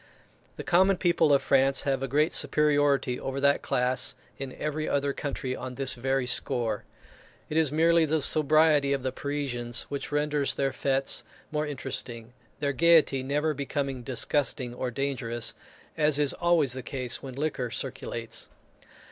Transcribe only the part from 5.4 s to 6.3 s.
on this very